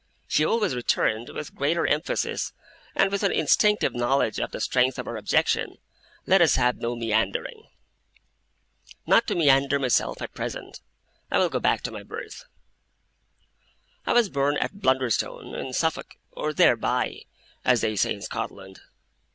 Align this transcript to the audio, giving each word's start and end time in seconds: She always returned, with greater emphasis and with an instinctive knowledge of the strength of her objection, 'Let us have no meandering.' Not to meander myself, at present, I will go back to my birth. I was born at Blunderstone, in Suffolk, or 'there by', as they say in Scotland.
She 0.27 0.43
always 0.43 0.73
returned, 0.73 1.29
with 1.29 1.53
greater 1.53 1.85
emphasis 1.85 2.53
and 2.95 3.11
with 3.11 3.21
an 3.21 3.31
instinctive 3.31 3.93
knowledge 3.93 4.39
of 4.39 4.49
the 4.49 4.59
strength 4.59 4.97
of 4.97 5.05
her 5.05 5.15
objection, 5.15 5.77
'Let 6.25 6.41
us 6.41 6.55
have 6.55 6.77
no 6.77 6.95
meandering.' 6.95 7.67
Not 9.05 9.27
to 9.27 9.35
meander 9.35 9.77
myself, 9.77 10.19
at 10.23 10.33
present, 10.33 10.81
I 11.29 11.37
will 11.37 11.49
go 11.49 11.59
back 11.59 11.83
to 11.83 11.91
my 11.91 12.01
birth. 12.01 12.45
I 14.07 14.13
was 14.13 14.29
born 14.29 14.57
at 14.57 14.81
Blunderstone, 14.81 15.53
in 15.53 15.71
Suffolk, 15.71 16.15
or 16.31 16.51
'there 16.51 16.77
by', 16.77 17.25
as 17.63 17.81
they 17.81 17.95
say 17.95 18.11
in 18.15 18.23
Scotland. 18.23 18.81